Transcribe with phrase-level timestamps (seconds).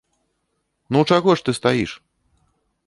[0.95, 1.91] Ну чаго ж ты стаіш?